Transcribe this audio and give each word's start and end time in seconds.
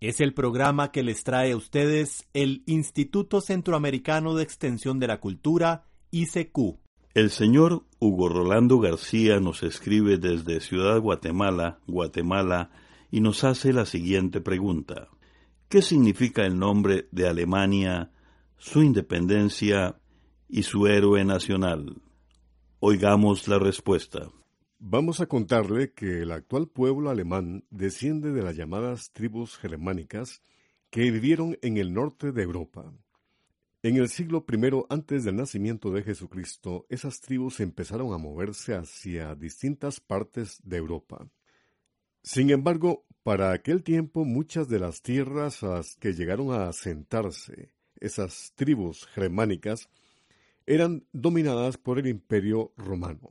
Es 0.00 0.20
el 0.20 0.32
programa 0.32 0.92
que 0.92 1.02
les 1.02 1.24
trae 1.24 1.50
a 1.50 1.56
ustedes 1.56 2.28
el 2.32 2.62
Instituto 2.66 3.40
Centroamericano 3.40 4.36
de 4.36 4.44
Extensión 4.44 5.00
de 5.00 5.08
la 5.08 5.18
Cultura, 5.18 5.86
ICQ. 6.12 6.78
El 7.14 7.30
señor 7.30 7.84
Hugo 7.98 8.28
Rolando 8.28 8.78
García 8.78 9.40
nos 9.40 9.64
escribe 9.64 10.18
desde 10.18 10.60
Ciudad 10.60 11.00
Guatemala, 11.00 11.80
Guatemala, 11.88 12.70
y 13.10 13.20
nos 13.20 13.42
hace 13.42 13.72
la 13.72 13.86
siguiente 13.86 14.40
pregunta. 14.40 15.08
¿Qué 15.68 15.82
significa 15.82 16.46
el 16.46 16.60
nombre 16.60 17.08
de 17.10 17.26
Alemania, 17.26 18.12
su 18.56 18.84
independencia 18.84 19.96
y 20.48 20.62
su 20.62 20.86
héroe 20.86 21.24
nacional? 21.24 22.00
Oigamos 22.78 23.48
la 23.48 23.58
respuesta. 23.58 24.30
Vamos 24.80 25.20
a 25.20 25.26
contarle 25.26 25.92
que 25.92 26.22
el 26.22 26.30
actual 26.30 26.68
pueblo 26.68 27.10
alemán 27.10 27.64
desciende 27.68 28.30
de 28.30 28.44
las 28.44 28.54
llamadas 28.54 29.10
tribus 29.12 29.56
germánicas 29.58 30.40
que 30.88 31.10
vivieron 31.10 31.58
en 31.62 31.78
el 31.78 31.92
norte 31.92 32.30
de 32.30 32.44
Europa. 32.44 32.92
En 33.82 33.96
el 33.96 34.08
siglo 34.08 34.46
I 34.48 34.84
antes 34.88 35.24
del 35.24 35.34
nacimiento 35.34 35.90
de 35.90 36.04
Jesucristo, 36.04 36.86
esas 36.90 37.20
tribus 37.20 37.58
empezaron 37.58 38.12
a 38.12 38.18
moverse 38.18 38.76
hacia 38.76 39.34
distintas 39.34 39.98
partes 39.98 40.60
de 40.62 40.76
Europa. 40.76 41.28
Sin 42.22 42.50
embargo, 42.50 43.04
para 43.24 43.50
aquel 43.50 43.82
tiempo 43.82 44.24
muchas 44.24 44.68
de 44.68 44.78
las 44.78 45.02
tierras 45.02 45.64
a 45.64 45.74
las 45.78 45.96
que 45.96 46.12
llegaron 46.12 46.52
a 46.52 46.68
asentarse 46.68 47.72
esas 47.98 48.52
tribus 48.54 49.06
germánicas 49.08 49.88
eran 50.66 51.04
dominadas 51.12 51.78
por 51.78 51.98
el 51.98 52.06
imperio 52.06 52.72
romano. 52.76 53.30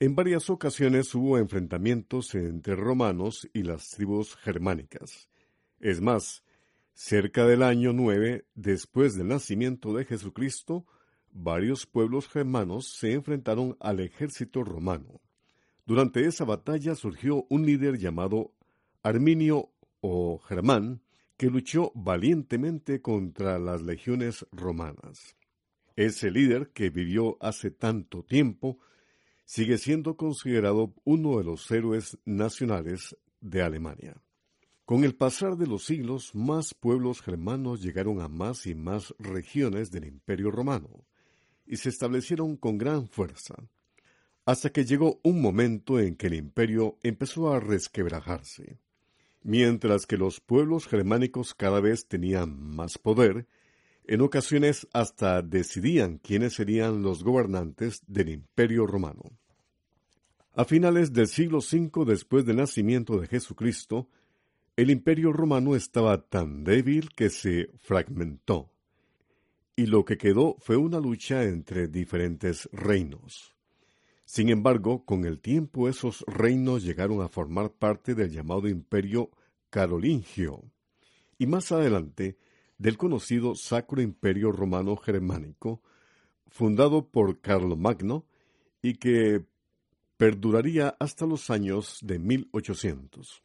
En 0.00 0.14
varias 0.14 0.48
ocasiones 0.48 1.12
hubo 1.16 1.38
enfrentamientos 1.38 2.32
entre 2.36 2.76
romanos 2.76 3.50
y 3.52 3.64
las 3.64 3.90
tribus 3.90 4.36
germánicas. 4.36 5.28
Es 5.80 6.00
más, 6.00 6.44
cerca 6.94 7.44
del 7.46 7.64
año 7.64 7.92
9 7.92 8.46
después 8.54 9.16
del 9.16 9.26
nacimiento 9.26 9.92
de 9.92 10.04
Jesucristo, 10.04 10.86
varios 11.32 11.84
pueblos 11.84 12.28
germanos 12.28 12.86
se 12.86 13.12
enfrentaron 13.12 13.76
al 13.80 13.98
ejército 13.98 14.62
romano. 14.62 15.20
Durante 15.84 16.26
esa 16.26 16.44
batalla 16.44 16.94
surgió 16.94 17.44
un 17.48 17.66
líder 17.66 17.98
llamado 17.98 18.52
Arminio 19.02 19.72
o 20.00 20.38
Germán, 20.38 21.02
que 21.36 21.50
luchó 21.50 21.90
valientemente 21.96 23.02
contra 23.02 23.58
las 23.58 23.82
legiones 23.82 24.46
romanas. 24.52 25.34
Ese 25.96 26.30
líder, 26.30 26.68
que 26.68 26.90
vivió 26.90 27.36
hace 27.40 27.72
tanto 27.72 28.22
tiempo, 28.22 28.78
sigue 29.48 29.78
siendo 29.78 30.18
considerado 30.18 30.92
uno 31.04 31.38
de 31.38 31.44
los 31.44 31.70
héroes 31.70 32.18
nacionales 32.26 33.16
de 33.40 33.62
Alemania. 33.62 34.20
Con 34.84 35.04
el 35.04 35.14
pasar 35.14 35.56
de 35.56 35.66
los 35.66 35.84
siglos, 35.84 36.34
más 36.34 36.74
pueblos 36.74 37.22
germanos 37.22 37.80
llegaron 37.80 38.20
a 38.20 38.28
más 38.28 38.66
y 38.66 38.74
más 38.74 39.14
regiones 39.18 39.90
del 39.90 40.04
Imperio 40.04 40.50
romano 40.50 41.06
y 41.64 41.78
se 41.78 41.88
establecieron 41.88 42.58
con 42.58 42.76
gran 42.76 43.08
fuerza, 43.08 43.54
hasta 44.44 44.68
que 44.68 44.84
llegó 44.84 45.18
un 45.22 45.40
momento 45.40 45.98
en 45.98 46.14
que 46.16 46.26
el 46.26 46.34
imperio 46.34 46.98
empezó 47.02 47.50
a 47.50 47.58
resquebrajarse. 47.58 48.78
Mientras 49.42 50.04
que 50.04 50.18
los 50.18 50.40
pueblos 50.40 50.86
germánicos 50.86 51.54
cada 51.54 51.80
vez 51.80 52.06
tenían 52.06 52.60
más 52.60 52.98
poder, 52.98 53.46
en 54.08 54.22
ocasiones 54.22 54.88
hasta 54.94 55.42
decidían 55.42 56.16
quiénes 56.16 56.54
serían 56.54 57.02
los 57.02 57.22
gobernantes 57.22 58.02
del 58.06 58.30
Imperio 58.30 58.86
romano. 58.86 59.22
A 60.54 60.64
finales 60.64 61.12
del 61.12 61.28
siglo 61.28 61.58
V 61.58 62.06
después 62.06 62.46
del 62.46 62.56
nacimiento 62.56 63.20
de 63.20 63.28
Jesucristo, 63.28 64.08
el 64.76 64.90
Imperio 64.90 65.30
romano 65.30 65.76
estaba 65.76 66.22
tan 66.22 66.64
débil 66.64 67.10
que 67.10 67.28
se 67.28 67.68
fragmentó, 67.82 68.72
y 69.76 69.84
lo 69.84 70.06
que 70.06 70.16
quedó 70.16 70.56
fue 70.58 70.78
una 70.78 71.00
lucha 71.00 71.44
entre 71.44 71.86
diferentes 71.86 72.66
reinos. 72.72 73.54
Sin 74.24 74.48
embargo, 74.48 75.04
con 75.04 75.26
el 75.26 75.38
tiempo 75.38 75.86
esos 75.86 76.24
reinos 76.26 76.82
llegaron 76.82 77.20
a 77.20 77.28
formar 77.28 77.72
parte 77.72 78.14
del 78.14 78.30
llamado 78.30 78.68
Imperio 78.68 79.30
Carolingio, 79.68 80.62
y 81.36 81.46
más 81.46 81.72
adelante 81.72 82.38
del 82.78 82.96
conocido 82.96 83.54
Sacro 83.54 84.00
Imperio 84.00 84.50
Romano 84.52 84.96
Germánico, 84.96 85.82
fundado 86.48 87.08
por 87.08 87.40
Carlomagno 87.40 88.24
y 88.80 88.94
que 88.94 89.44
perduraría 90.16 90.96
hasta 90.98 91.26
los 91.26 91.50
años 91.50 91.98
de 92.02 92.18
1800. 92.18 93.42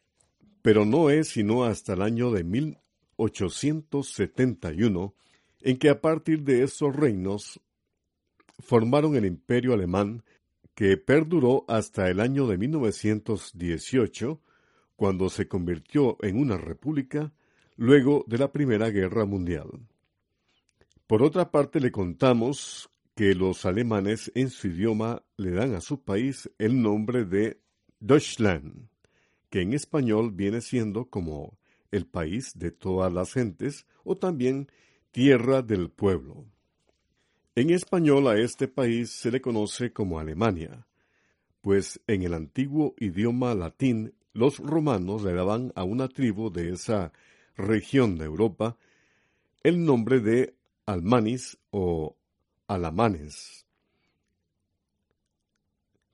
Pero 0.62 0.86
no 0.86 1.10
es 1.10 1.28
sino 1.28 1.64
hasta 1.64 1.92
el 1.92 2.00
año 2.02 2.30
de 2.30 2.44
1871 2.44 5.14
en 5.62 5.78
que 5.78 5.90
a 5.90 6.00
partir 6.00 6.42
de 6.42 6.62
esos 6.62 6.94
reinos 6.94 7.60
formaron 8.60 9.16
el 9.16 9.26
imperio 9.26 9.74
alemán 9.74 10.22
que 10.74 10.96
perduró 10.96 11.64
hasta 11.68 12.08
el 12.10 12.20
año 12.20 12.46
de 12.46 12.56
1918, 12.58 14.40
cuando 14.96 15.28
se 15.28 15.48
convirtió 15.48 16.16
en 16.22 16.38
una 16.38 16.56
república 16.56 17.32
luego 17.76 18.24
de 18.26 18.38
la 18.38 18.52
Primera 18.52 18.90
Guerra 18.90 19.24
Mundial. 19.24 19.68
Por 21.06 21.22
otra 21.22 21.50
parte, 21.50 21.80
le 21.80 21.90
contamos 21.90 22.88
que 23.14 23.34
los 23.34 23.64
alemanes 23.64 24.32
en 24.34 24.50
su 24.50 24.68
idioma 24.68 25.22
le 25.36 25.50
dan 25.50 25.74
a 25.74 25.80
su 25.80 26.02
país 26.02 26.50
el 26.58 26.80
nombre 26.80 27.24
de 27.24 27.60
Deutschland, 28.00 28.88
que 29.50 29.60
en 29.60 29.72
español 29.72 30.32
viene 30.32 30.60
siendo 30.60 31.06
como 31.06 31.58
el 31.90 32.06
país 32.06 32.58
de 32.58 32.72
todas 32.72 33.12
las 33.12 33.32
gentes 33.32 33.86
o 34.02 34.16
también 34.16 34.68
tierra 35.12 35.62
del 35.62 35.90
pueblo. 35.90 36.44
En 37.54 37.70
español 37.70 38.26
a 38.26 38.36
este 38.36 38.66
país 38.66 39.10
se 39.10 39.30
le 39.30 39.40
conoce 39.40 39.92
como 39.92 40.18
Alemania, 40.18 40.88
pues 41.60 42.00
en 42.08 42.22
el 42.22 42.34
antiguo 42.34 42.94
idioma 42.98 43.54
latín 43.54 44.12
los 44.32 44.58
romanos 44.58 45.22
le 45.22 45.34
daban 45.34 45.72
a 45.76 45.84
una 45.84 46.08
tribu 46.08 46.50
de 46.50 46.72
esa 46.72 47.12
región 47.56 48.18
de 48.18 48.24
Europa 48.24 48.76
el 49.64 49.84
nombre 49.84 50.20
de 50.20 50.54
Almanis 50.84 51.58
o 51.70 52.16
Alamanes, 52.68 53.66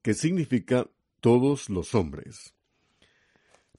que 0.02 0.14
significa 0.14 0.86
todos 1.20 1.68
los 1.68 1.94
hombres. 1.96 2.54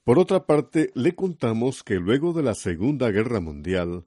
Por 0.04 0.20
otra 0.20 0.46
parte, 0.46 0.92
le 0.94 1.16
contamos 1.16 1.84
que 1.84 1.96
luego 1.96 2.34
de 2.34 2.44
la 2.44 2.54
Segunda 2.54 3.12
Guerra 3.12 3.40
Mundial, 3.40 4.06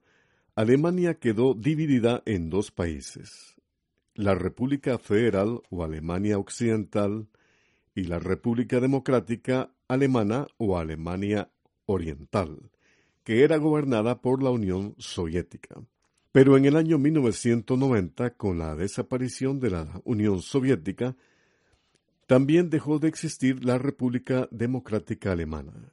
Alemania 0.54 1.14
quedó 1.14 1.54
dividida 1.54 2.22
en 2.26 2.50
dos 2.50 2.70
países, 2.70 3.56
la 4.14 4.34
República 4.34 4.99
Federal 4.99 5.62
o 5.70 5.82
Alemania 5.82 6.38
Occidental 6.38 7.29
y 7.94 8.05
la 8.05 8.19
República 8.19 8.81
Democrática 8.81 9.70
Alemana 9.88 10.46
o 10.58 10.76
Alemania 10.76 11.50
Oriental 11.87 12.70
que 13.25 13.43
era 13.43 13.56
gobernada 13.56 14.21
por 14.21 14.43
la 14.43 14.50
Unión 14.50 14.94
Soviética. 14.99 15.82
Pero 16.31 16.56
en 16.56 16.67
el 16.67 16.76
año 16.76 16.99
1990, 16.99 18.37
con 18.37 18.59
la 18.59 18.75
desaparición 18.76 19.61
de 19.61 19.71
la 19.71 20.00
Unión 20.05 20.43
Soviética, 20.43 21.17
también 22.26 22.71
dejó 22.71 22.99
de 22.99 23.09
existir 23.09 23.65
la 23.65 23.79
República 23.79 24.49
Democrática 24.50 25.32
Alemana 25.32 25.93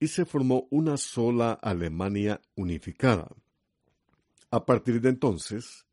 y 0.00 0.08
se 0.08 0.24
formó 0.24 0.66
una 0.70 0.96
sola 0.96 1.52
Alemania 1.52 2.40
unificada. 2.56 3.28
A 4.50 4.66
partir 4.66 5.00
de 5.00 5.08
entonces, 5.08 5.86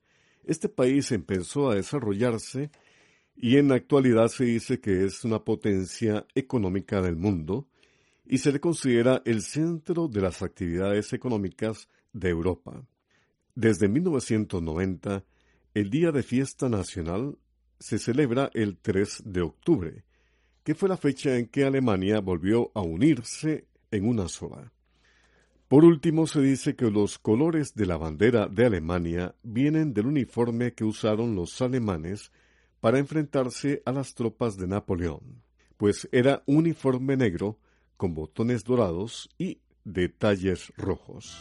este 0.44 0.68
país 0.68 1.12
empezó 1.12 1.69
a 1.69 1.75
desarrollarse 1.75 2.71
y 3.35 3.57
en 3.57 3.69
la 3.69 3.75
actualidad 3.75 4.27
se 4.27 4.45
dice 4.45 4.80
que 4.80 5.06
es 5.06 5.24
una 5.24 5.44
potencia 5.45 6.25
económica 6.35 7.01
del 7.01 7.15
mundo 7.15 7.69
y 8.29 8.37
se 8.37 8.51
le 8.51 8.59
considera 8.59 9.23
el 9.25 9.41
centro 9.41 10.07
de 10.07 10.21
las 10.21 10.43
actividades 10.43 11.13
económicas 11.13 11.89
de 12.13 12.29
Europa. 12.29 12.85
Desde 13.55 13.89
1990, 13.89 15.25
el 15.73 15.89
Día 15.89 16.11
de 16.11 16.21
Fiesta 16.21 16.69
Nacional 16.69 17.39
se 17.79 17.97
celebra 17.97 18.51
el 18.53 18.77
3 18.77 19.23
de 19.25 19.41
octubre, 19.41 20.05
que 20.63 20.75
fue 20.75 20.87
la 20.87 20.97
fecha 20.97 21.37
en 21.37 21.47
que 21.47 21.63
Alemania 21.63 22.19
volvió 22.19 22.71
a 22.75 22.81
unirse 22.81 23.65
en 23.89 24.07
una 24.07 24.27
sola. 24.27 24.71
Por 25.67 25.83
último, 25.83 26.27
se 26.27 26.41
dice 26.41 26.75
que 26.75 26.91
los 26.91 27.17
colores 27.17 27.73
de 27.73 27.87
la 27.87 27.97
bandera 27.97 28.47
de 28.47 28.67
Alemania 28.67 29.35
vienen 29.41 29.91
del 29.91 30.05
uniforme 30.05 30.73
que 30.73 30.83
usaron 30.83 31.33
los 31.33 31.59
alemanes 31.63 32.31
para 32.79 32.99
enfrentarse 32.99 33.81
a 33.85 33.91
las 33.91 34.13
tropas 34.13 34.55
de 34.55 34.67
Napoleón, 34.67 35.41
pues 35.77 36.07
era 36.11 36.43
un 36.45 36.57
uniforme 36.57 37.17
negro 37.17 37.57
con 37.99 38.15
botones 38.15 38.63
dorados 38.63 39.29
y 39.37 39.59
detalles 39.83 40.71
rojos. 40.77 41.37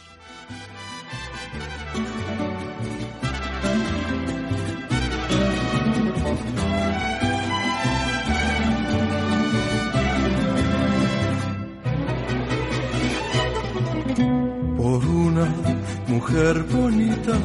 mujer 16.07 16.63
bonita, 16.63 17.37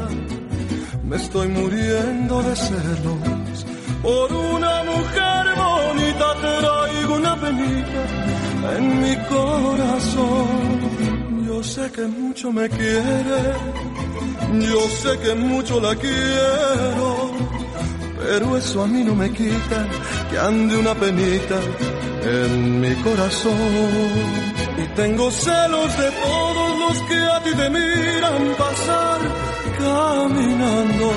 me 1.04 1.16
estoy 1.16 1.46
muriendo 1.46 2.42
de 2.42 2.56
celos. 2.56 3.66
Por 4.02 4.32
una 4.32 4.82
mujer 4.82 5.44
bonita 5.56 6.34
traigo 6.40 7.14
una 7.14 7.40
penita 7.40 8.33
en 8.72 9.00
mi 9.02 9.16
corazón. 9.28 10.46
Yo 11.46 11.62
sé 11.62 11.90
que 11.92 12.02
mucho 12.02 12.52
me 12.52 12.68
quiere, 12.68 13.42
yo 14.70 14.80
sé 14.88 15.18
que 15.18 15.34
mucho 15.34 15.80
la 15.80 15.94
quiero, 15.94 17.30
pero 18.18 18.56
eso 18.56 18.82
a 18.82 18.86
mí 18.86 19.02
no 19.04 19.14
me 19.14 19.30
quita 19.30 19.86
que 20.30 20.38
ande 20.38 20.76
una 20.76 20.94
penita 20.94 21.58
en 22.22 22.80
mi 22.80 22.94
corazón. 22.96 23.54
Y 24.82 24.86
tengo 24.96 25.30
celos 25.30 25.98
de 25.98 26.10
todos 26.10 26.78
los 26.82 27.02
que 27.08 27.18
a 27.36 27.42
ti 27.44 27.50
te 27.54 27.70
miran 27.70 28.42
pasar 28.58 29.20
caminando. 29.78 31.12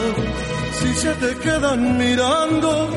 Si 0.79 0.93
se 0.93 1.13
te 1.15 1.35
quedan 1.37 1.97
mirando, 1.97 2.89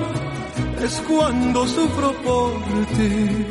es 0.85 1.02
cuando 1.08 1.67
sufro 1.67 2.12
por 2.25 2.52
ti. 2.97 3.47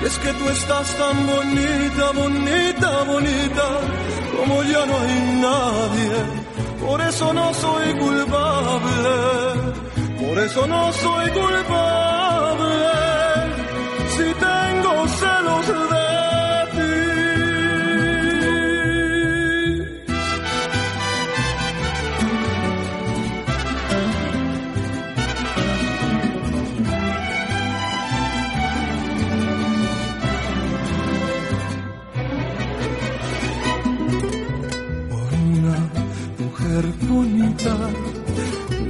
Y 0.00 0.04
es 0.04 0.18
que 0.18 0.32
tú 0.34 0.48
estás 0.48 0.96
tan 0.96 1.26
bonita, 1.26 2.10
bonita, 2.12 3.02
bonita, 3.04 3.66
como 4.36 4.62
ya 4.62 4.86
no 4.86 4.98
hay 5.00 5.40
nadie. 5.46 6.12
Por 6.86 7.00
eso 7.00 7.32
no 7.32 7.52
soy 7.54 7.94
culpable, 7.94 9.14
por 10.20 10.38
eso 10.38 10.66
no 10.66 10.92
soy 10.92 11.30
culpable. 11.30 12.78
Si 14.14 14.26
tengo 14.46 15.08
celos 15.08 15.66
de 15.66 16.17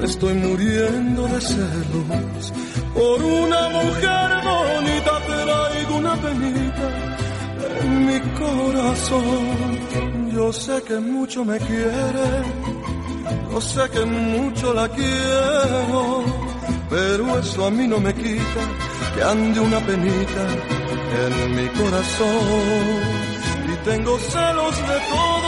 estoy 0.02 0.34
muriendo 0.34 1.26
de 1.26 1.40
celos. 1.40 2.52
Por 2.94 3.22
una 3.22 3.68
mujer 3.68 4.28
bonita 4.44 5.12
traigo 5.26 5.96
una 5.96 6.14
penita 6.16 6.88
en 7.80 8.06
mi 8.06 8.20
corazón. 8.38 10.30
Yo 10.32 10.52
sé 10.52 10.82
que 10.82 10.98
mucho 10.98 11.44
me 11.44 11.58
quiere, 11.58 12.28
yo 13.50 13.60
sé 13.60 13.88
que 13.90 14.04
mucho 14.04 14.72
la 14.74 14.88
quiero, 14.88 16.24
pero 16.90 17.38
eso 17.38 17.66
a 17.66 17.70
mí 17.70 17.86
no 17.86 17.98
me 18.00 18.14
quita 18.14 18.62
que 19.14 19.22
ande 19.22 19.60
una 19.60 19.80
penita 19.80 20.44
en 21.24 21.56
mi 21.56 21.68
corazón. 21.68 23.18
Y 23.72 23.76
tengo 23.84 24.18
celos 24.18 24.76
de 24.88 24.98
todos 25.10 25.47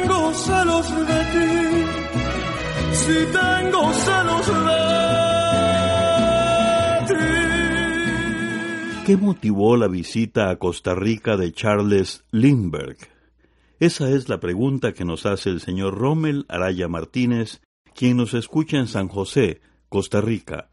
tengo 0.00 0.34
celos 0.34 0.90
de 0.90 1.24
ti 1.32 1.48
si 2.92 3.26
tengo 3.32 3.92
celos 3.92 4.46
de 4.46 4.74
ti. 7.08 7.26
¿Qué 9.06 9.16
motivó 9.16 9.76
la 9.76 9.88
visita 9.88 10.50
a 10.50 10.56
Costa 10.56 10.94
Rica 10.94 11.36
de 11.36 11.52
Charles 11.52 12.24
Lindbergh? 12.30 12.98
Esa 13.80 14.10
es 14.10 14.28
la 14.28 14.40
pregunta 14.40 14.92
que 14.92 15.04
nos 15.04 15.24
hace 15.26 15.50
el 15.50 15.60
señor 15.60 15.96
Rommel 15.96 16.46
Araya 16.48 16.88
Martínez, 16.88 17.60
quien 17.94 18.16
nos 18.16 18.34
escucha 18.34 18.76
en 18.78 18.88
San 18.88 19.08
José, 19.08 19.60
Costa 19.88 20.20
Rica. 20.20 20.70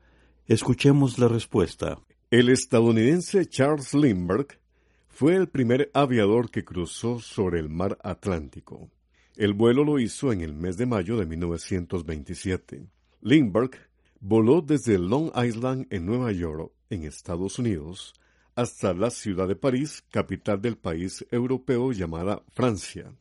Escuchemos 0.48 1.20
la 1.20 1.28
respuesta. 1.28 2.00
El 2.32 2.50
estadounidense 2.50 3.46
Charles 3.48 3.94
Lindbergh 3.94 4.60
fue 5.08 5.36
el 5.36 5.48
primer 5.48 5.92
aviador 5.94 6.50
que 6.50 6.66
cruzó 6.66 7.20
sobre 7.20 7.60
el 7.60 7.70
mar 7.70 7.98
Atlántico. 8.04 8.90
El 9.38 9.54
vuelo 9.54 9.84
lo 9.84 10.00
hizo 10.00 10.32
en 10.32 10.40
el 10.40 10.54
mes 10.54 10.78
de 10.78 10.86
mayo 10.86 11.18
de 11.18 11.26
1927. 11.26 12.88
Lindbergh 13.20 13.76
voló 14.22 14.62
desde 14.62 14.98
Long 14.98 15.30
Island 15.36 15.88
en 15.90 16.06
Nueva 16.06 16.32
York, 16.32 16.72
en 16.90 17.04
Estados 17.04 17.60
Unidos, 17.60 18.14
hasta 18.56 18.94
la 18.94 19.10
ciudad 19.10 19.50
de 19.50 19.58
París, 19.58 20.06
capital 20.10 20.62
del 20.62 20.78
país 20.78 21.26
europeo 21.32 21.92
llamada 21.92 22.42
Francia. 22.54 23.14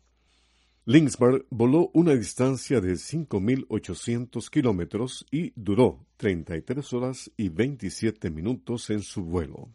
Lindbergh 0.85 1.47
voló 1.50 1.90
una 1.94 2.14
distancia 2.14 2.80
de 2.80 2.92
5.800 2.92 4.50
kilómetros 4.50 5.26
y 5.33 5.52
duró 5.56 6.06
33 6.18 6.92
horas 6.92 7.33
y 7.37 7.49
27 7.49 8.30
minutos 8.30 8.88
en 8.90 9.02
su 9.02 9.25
vuelo. 9.25 9.68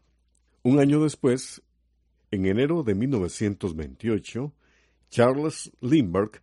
Un 0.63 0.79
año 0.79 1.03
después, 1.03 1.61
en 2.31 2.45
enero 2.45 2.83
de 2.83 2.95
1928, 2.95 4.53
Charles 5.09 5.71
Lindbergh 5.81 6.41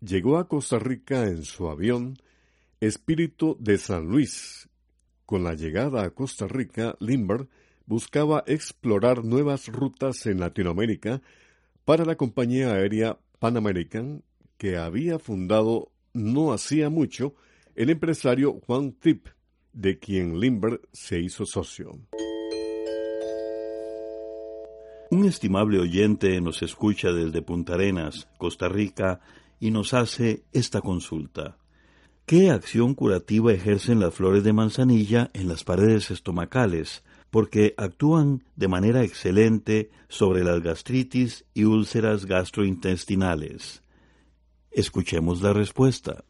llegó 0.00 0.38
a 0.38 0.48
Costa 0.48 0.78
Rica 0.78 1.24
en 1.24 1.42
su 1.42 1.68
avión 1.68 2.16
Espíritu 2.80 3.56
de 3.60 3.78
San 3.78 4.06
Luis. 4.08 4.68
Con 5.26 5.42
la 5.42 5.54
llegada 5.54 6.04
a 6.04 6.10
Costa 6.10 6.46
Rica, 6.46 6.96
Lindbergh 7.00 7.48
buscaba 7.86 8.44
explorar 8.46 9.24
nuevas 9.24 9.68
rutas 9.68 10.26
en 10.26 10.40
Latinoamérica 10.40 11.22
para 11.84 12.04
la 12.04 12.16
compañía 12.16 12.72
aérea 12.72 13.18
Pan 13.38 13.56
American 13.56 14.22
que 14.56 14.76
había 14.76 15.18
fundado 15.18 15.90
no 16.12 16.52
hacía 16.52 16.88
mucho 16.90 17.34
el 17.74 17.90
empresario 17.90 18.60
Juan 18.60 18.92
Tripp, 18.92 19.26
de 19.72 19.98
quien 19.98 20.38
Lindbergh 20.38 20.80
se 20.92 21.18
hizo 21.18 21.44
socio. 21.44 21.98
Un 25.24 25.30
estimable 25.30 25.78
oyente 25.78 26.38
nos 26.42 26.60
escucha 26.60 27.10
desde 27.10 27.40
Punta 27.40 27.72
Arenas, 27.72 28.28
Costa 28.36 28.68
Rica, 28.68 29.20
y 29.58 29.70
nos 29.70 29.94
hace 29.94 30.44
esta 30.52 30.82
consulta. 30.82 31.56
¿Qué 32.26 32.50
acción 32.50 32.92
curativa 32.92 33.50
ejercen 33.50 34.00
las 34.00 34.12
flores 34.12 34.44
de 34.44 34.52
manzanilla 34.52 35.30
en 35.32 35.48
las 35.48 35.64
paredes 35.64 36.10
estomacales? 36.10 37.04
Porque 37.30 37.72
actúan 37.78 38.44
de 38.54 38.68
manera 38.68 39.02
excelente 39.02 39.90
sobre 40.08 40.44
las 40.44 40.60
gastritis 40.62 41.46
y 41.54 41.64
úlceras 41.64 42.26
gastrointestinales. 42.26 43.82
Escuchemos 44.72 45.40
la 45.40 45.54
respuesta. 45.54 46.26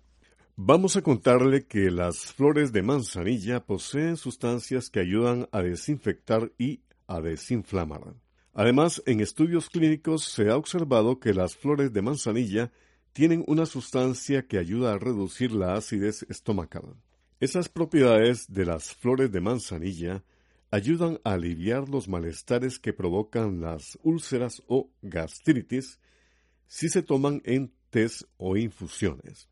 Vamos 0.55 0.95
a 0.95 1.03
contarle 1.03 1.67
que 1.67 1.91
las 1.91 2.33
flores 2.33 2.73
de 2.73 2.85
manzanilla 2.85 3.59
poseen 3.59 4.17
sustancias 4.17 4.89
que 4.89 5.01
ayudan 5.01 5.49
a 5.51 5.63
desinfectar 5.63 6.53
y 6.59 6.83
a 7.09 7.21
desinflamar. 7.21 8.24
Además, 8.55 9.03
en 9.07 9.21
estudios 9.21 9.69
clínicos 9.69 10.25
se 10.25 10.49
ha 10.49 10.57
observado 10.57 11.19
que 11.19 11.35
las 11.35 11.57
flores 11.57 11.93
de 11.93 12.03
manzanilla 12.03 12.71
tienen 13.13 13.45
una 13.49 13.67
sustancia 13.67 14.47
que 14.47 14.59
ayuda 14.59 14.95
a 14.95 14.99
reducir 14.99 15.51
la 15.53 15.75
acidez 15.75 16.25
estomacal. 16.29 16.95
Esas 17.41 17.69
propiedades 17.69 18.47
de 18.53 18.65
las 18.65 18.95
flores 18.95 19.33
de 19.33 19.41
manzanilla 19.41 20.25
ayudan 20.71 21.21
a 21.25 21.33
aliviar 21.33 21.89
los 21.89 22.09
malestares 22.09 22.79
que 22.79 22.93
provocan 22.93 23.61
las 23.61 23.99
úlceras 24.03 24.63
o 24.69 24.89
gastritis, 25.03 25.99
si 26.67 26.89
se 26.89 27.03
toman 27.03 27.43
en 27.45 27.73
test 27.91 28.23
o 28.37 28.57
infusiones. 28.57 29.49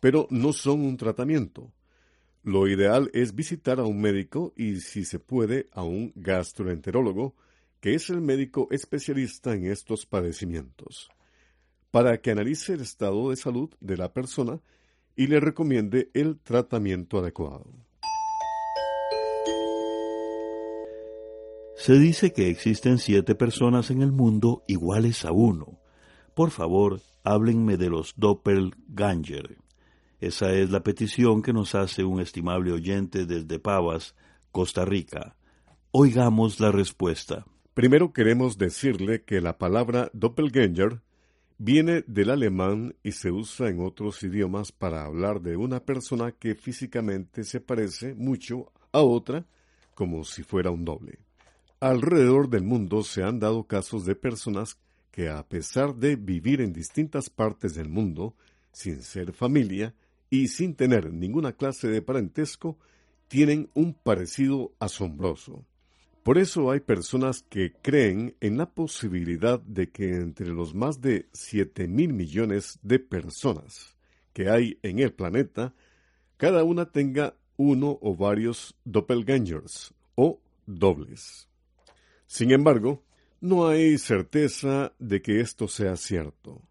Pero 0.00 0.26
no 0.30 0.52
son 0.52 0.80
un 0.80 0.96
tratamiento. 0.96 1.72
Lo 2.42 2.68
ideal 2.68 3.10
es 3.14 3.34
visitar 3.34 3.80
a 3.80 3.84
un 3.84 4.00
médico 4.00 4.52
y, 4.56 4.80
si 4.80 5.04
se 5.04 5.18
puede, 5.18 5.68
a 5.72 5.82
un 5.82 6.12
gastroenterólogo, 6.14 7.34
que 7.84 7.92
es 7.92 8.08
el 8.08 8.22
médico 8.22 8.66
especialista 8.70 9.52
en 9.52 9.66
estos 9.66 10.06
padecimientos, 10.06 11.10
para 11.90 12.16
que 12.16 12.30
analice 12.30 12.72
el 12.72 12.80
estado 12.80 13.28
de 13.28 13.36
salud 13.36 13.68
de 13.78 13.98
la 13.98 14.10
persona 14.10 14.58
y 15.14 15.26
le 15.26 15.38
recomiende 15.38 16.10
el 16.14 16.38
tratamiento 16.38 17.18
adecuado. 17.18 17.66
Se 21.76 21.98
dice 21.98 22.32
que 22.32 22.48
existen 22.48 22.96
siete 22.96 23.34
personas 23.34 23.90
en 23.90 24.00
el 24.00 24.12
mundo 24.12 24.64
iguales 24.66 25.26
a 25.26 25.32
uno. 25.32 25.78
Por 26.32 26.52
favor, 26.52 27.02
háblenme 27.22 27.76
de 27.76 27.90
los 27.90 28.14
doppelganger. 28.16 29.58
Esa 30.20 30.54
es 30.54 30.70
la 30.70 30.82
petición 30.82 31.42
que 31.42 31.52
nos 31.52 31.74
hace 31.74 32.02
un 32.02 32.22
estimable 32.22 32.72
oyente 32.72 33.26
desde 33.26 33.58
Pavas, 33.58 34.14
Costa 34.52 34.86
Rica. 34.86 35.36
Oigamos 35.90 36.60
la 36.60 36.72
respuesta. 36.72 37.44
Primero 37.74 38.12
queremos 38.12 38.56
decirle 38.56 39.24
que 39.24 39.40
la 39.40 39.58
palabra 39.58 40.08
doppelganger 40.12 41.02
viene 41.58 42.04
del 42.06 42.30
alemán 42.30 42.94
y 43.02 43.10
se 43.10 43.32
usa 43.32 43.68
en 43.68 43.80
otros 43.80 44.22
idiomas 44.22 44.70
para 44.70 45.04
hablar 45.04 45.40
de 45.40 45.56
una 45.56 45.80
persona 45.80 46.30
que 46.30 46.54
físicamente 46.54 47.42
se 47.42 47.60
parece 47.60 48.14
mucho 48.14 48.70
a 48.92 49.00
otra 49.00 49.44
como 49.96 50.22
si 50.22 50.44
fuera 50.44 50.70
un 50.70 50.84
doble. 50.84 51.18
Alrededor 51.80 52.48
del 52.48 52.62
mundo 52.62 53.02
se 53.02 53.24
han 53.24 53.40
dado 53.40 53.64
casos 53.64 54.06
de 54.06 54.14
personas 54.14 54.78
que 55.10 55.28
a 55.28 55.42
pesar 55.42 55.96
de 55.96 56.14
vivir 56.14 56.60
en 56.60 56.72
distintas 56.72 57.28
partes 57.28 57.74
del 57.74 57.88
mundo, 57.88 58.36
sin 58.70 59.02
ser 59.02 59.32
familia 59.32 59.96
y 60.30 60.46
sin 60.46 60.76
tener 60.76 61.12
ninguna 61.12 61.54
clase 61.54 61.88
de 61.88 62.02
parentesco, 62.02 62.78
tienen 63.26 63.68
un 63.74 63.94
parecido 63.94 64.72
asombroso. 64.78 65.64
Por 66.24 66.38
eso 66.38 66.70
hay 66.70 66.80
personas 66.80 67.44
que 67.50 67.74
creen 67.82 68.34
en 68.40 68.56
la 68.56 68.70
posibilidad 68.70 69.60
de 69.60 69.90
que 69.90 70.14
entre 70.14 70.48
los 70.48 70.74
más 70.74 71.02
de 71.02 71.28
siete 71.34 71.86
mil 71.86 72.14
millones 72.14 72.78
de 72.82 72.98
personas 72.98 73.94
que 74.32 74.48
hay 74.48 74.78
en 74.82 75.00
el 75.00 75.12
planeta, 75.12 75.74
cada 76.38 76.64
una 76.64 76.90
tenga 76.90 77.36
uno 77.58 77.98
o 78.00 78.16
varios 78.16 78.74
doppelgangers 78.86 79.92
o 80.14 80.40
dobles. 80.64 81.46
Sin 82.26 82.52
embargo, 82.52 83.02
no 83.42 83.68
hay 83.68 83.98
certeza 83.98 84.94
de 84.98 85.20
que 85.20 85.40
esto 85.40 85.68
sea 85.68 85.94
cierto. 85.98 86.62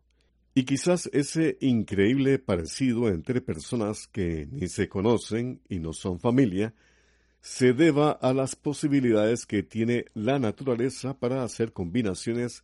Y 0.55 0.63
quizás 0.63 1.11
ese 1.13 1.59
increíble 1.61 2.39
parecido 2.39 3.07
entre 3.07 3.39
personas 3.39 4.07
que 4.07 4.47
ni 4.51 4.67
se 4.67 4.89
conocen 4.89 5.61
y 5.69 5.77
no 5.77 5.93
son 5.93 6.19
familia 6.19 6.73
se 7.43 7.73
deba 7.73 8.11
a 8.11 8.33
las 8.33 8.55
posibilidades 8.55 9.45
que 9.45 9.63
tiene 9.63 10.05
la 10.13 10.39
naturaleza 10.39 11.19
para 11.19 11.43
hacer 11.43 11.73
combinaciones 11.73 12.63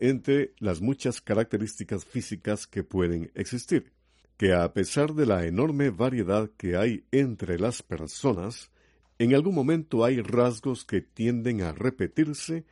entre 0.00 0.54
las 0.58 0.80
muchas 0.80 1.20
características 1.20 2.06
físicas 2.06 2.66
que 2.66 2.82
pueden 2.82 3.30
existir, 3.34 3.92
que 4.38 4.54
a 4.54 4.72
pesar 4.72 5.12
de 5.12 5.26
la 5.26 5.44
enorme 5.44 5.90
variedad 5.90 6.50
que 6.56 6.74
hay 6.74 7.04
entre 7.12 7.58
las 7.58 7.82
personas, 7.82 8.70
en 9.18 9.34
algún 9.34 9.54
momento 9.54 10.06
hay 10.06 10.22
rasgos 10.22 10.86
que 10.86 11.02
tienden 11.02 11.60
a 11.60 11.72
repetirse 11.72 12.64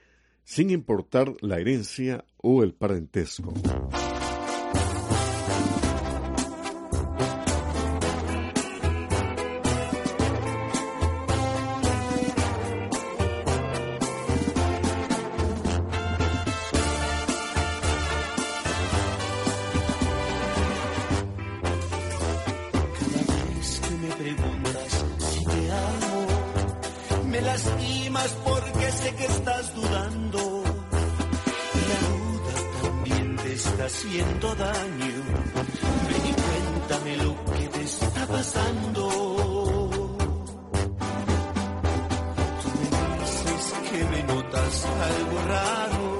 sin 0.44 0.71
importar 0.71 1.35
la 1.42 1.61
herencia 1.61 2.25
o 2.38 2.62
el 2.62 2.73
parentesco. 2.73 3.52
estás 29.25 29.75
dudando. 29.75 30.62
La 31.91 32.00
duda 32.09 32.55
también 32.83 33.37
te 33.37 33.52
está 33.55 33.85
haciendo 33.85 34.55
daño. 34.55 35.14
Ven 36.09 36.26
y 36.31 36.35
cuéntame 36.43 37.17
lo 37.19 37.45
que 37.52 37.69
te 37.69 37.83
está 37.83 38.26
pasando. 38.26 39.09
Tú 42.62 42.69
me 42.79 42.88
dices 43.21 43.73
que 43.91 44.05
me 44.05 44.23
notas 44.25 44.87
algo 45.11 45.38
raro, 45.57 46.19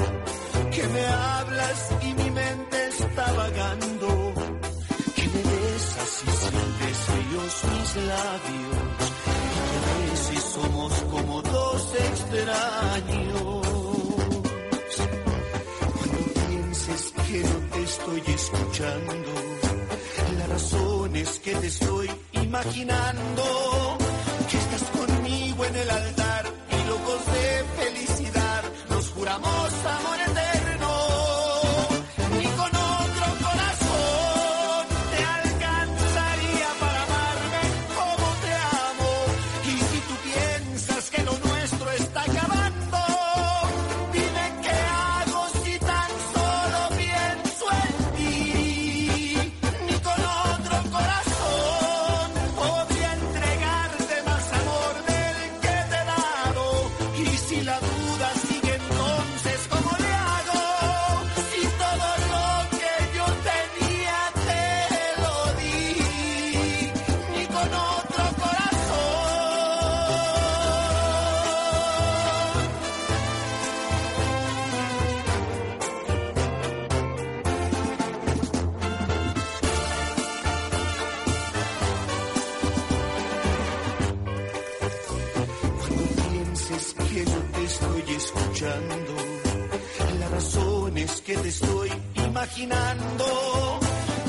que 0.71 0.89
me 0.89 1.07
hablas 1.07 1.91
y 2.03 2.15
mi 2.15 2.31
mente 2.31 2.89
está 2.89 3.33
vagando. 3.33 4.09
Que 5.17 5.29
me 5.29 5.43
besas 5.43 6.23
y 6.27 6.31
sientes 6.43 6.99
ellos 7.21 7.55
mis 7.73 7.97
labios. 8.13 8.77
y 9.27 9.53
Que 9.63 9.77
a 9.79 10.11
veces 10.11 10.45
somos 10.55 10.93
como 11.11 11.42
extraños. 12.35 13.67
Cuando 15.97 16.19
pienses 16.49 17.13
que 17.29 17.39
no 17.41 17.59
te 17.73 17.83
estoy 17.83 18.23
escuchando, 18.35 19.33
la 20.39 20.47
razón 20.47 21.17
es 21.17 21.39
que 21.41 21.55
te 21.55 21.67
estoy 21.67 22.11
imaginando. 22.33 23.32
que 91.35 91.39
te 91.39 91.49
estoy 91.49 91.91
imaginando. 92.27 93.25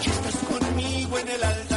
Que 0.02 0.10
estás 0.10 0.36
conmigo 0.50 1.20
en 1.20 1.28
el 1.28 1.44
altar. 1.44 1.73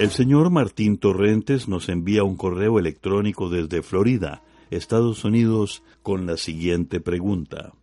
El 0.00 0.12
señor 0.12 0.48
Martín 0.48 0.96
Torrentes 0.96 1.68
nos 1.68 1.90
envía 1.90 2.24
un 2.24 2.34
correo 2.34 2.78
electrónico 2.78 3.50
desde 3.50 3.82
Florida, 3.82 4.42
Estados 4.70 5.26
Unidos, 5.26 5.82
con 6.02 6.24
la 6.24 6.38
siguiente 6.38 7.00
pregunta. 7.00 7.74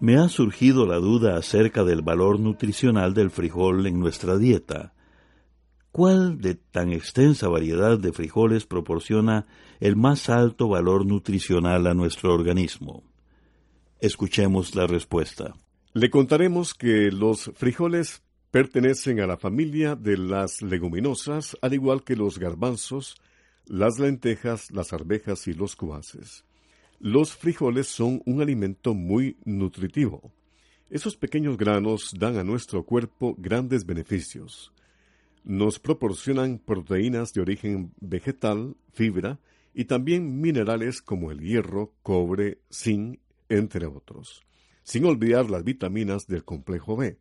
Me 0.00 0.16
ha 0.16 0.28
surgido 0.28 0.86
la 0.86 0.96
duda 0.96 1.36
acerca 1.36 1.84
del 1.84 2.02
valor 2.02 2.40
nutricional 2.40 3.14
del 3.14 3.30
frijol 3.30 3.86
en 3.86 4.00
nuestra 4.00 4.38
dieta. 4.38 4.92
¿Cuál 5.92 6.40
de 6.40 6.56
tan 6.56 6.92
extensa 6.92 7.48
variedad 7.48 7.96
de 7.96 8.12
frijoles 8.12 8.66
proporciona 8.66 9.46
el 9.78 9.94
más 9.94 10.30
alto 10.30 10.68
valor 10.68 11.06
nutricional 11.06 11.86
a 11.86 11.94
nuestro 11.94 12.34
organismo? 12.34 13.04
Escuchemos 14.00 14.74
la 14.74 14.88
respuesta. 14.88 15.54
Le 15.92 16.10
contaremos 16.10 16.74
que 16.74 17.12
los 17.12 17.52
frijoles 17.54 18.24
pertenecen 18.52 19.18
a 19.20 19.26
la 19.26 19.38
familia 19.38 19.96
de 19.96 20.18
las 20.18 20.60
leguminosas, 20.60 21.56
al 21.62 21.72
igual 21.72 22.04
que 22.04 22.16
los 22.16 22.38
garbanzos, 22.38 23.16
las 23.64 23.98
lentejas, 23.98 24.70
las 24.70 24.92
arvejas 24.92 25.48
y 25.48 25.54
los 25.54 25.74
cuaces. 25.74 26.44
Los 27.00 27.34
frijoles 27.34 27.86
son 27.86 28.22
un 28.26 28.42
alimento 28.42 28.92
muy 28.92 29.38
nutritivo. 29.46 30.34
Esos 30.90 31.16
pequeños 31.16 31.56
granos 31.56 32.14
dan 32.18 32.36
a 32.36 32.44
nuestro 32.44 32.84
cuerpo 32.84 33.34
grandes 33.38 33.86
beneficios. 33.86 34.70
Nos 35.44 35.78
proporcionan 35.78 36.58
proteínas 36.58 37.32
de 37.32 37.40
origen 37.40 37.94
vegetal, 38.02 38.76
fibra 38.92 39.40
y 39.72 39.86
también 39.86 40.42
minerales 40.42 41.00
como 41.00 41.30
el 41.30 41.40
hierro, 41.40 41.94
cobre, 42.02 42.58
zinc, 42.70 43.18
entre 43.48 43.86
otros. 43.86 44.42
Sin 44.82 45.06
olvidar 45.06 45.48
las 45.48 45.64
vitaminas 45.64 46.26
del 46.26 46.44
complejo 46.44 46.96
B. 46.96 47.18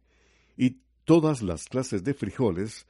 Y 0.58 0.82
todas 1.12 1.42
las 1.42 1.66
clases 1.66 2.06
de 2.06 2.14
frijoles 2.14 2.88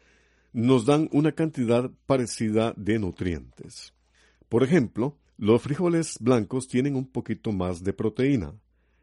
nos 0.54 0.86
dan 0.86 1.10
una 1.12 1.32
cantidad 1.32 1.90
parecida 2.06 2.72
de 2.78 3.00
nutrientes. 3.00 3.96
Por 4.48 4.62
ejemplo, 4.62 5.18
los 5.38 5.60
frijoles 5.64 6.18
blancos 6.20 6.68
tienen 6.68 6.96
un 6.96 7.08
poquito 7.08 7.52
más 7.52 7.84
de 7.84 7.94
proteína, 7.94 8.54